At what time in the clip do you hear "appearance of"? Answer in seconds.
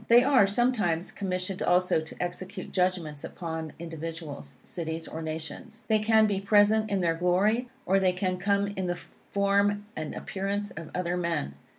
10.15-10.89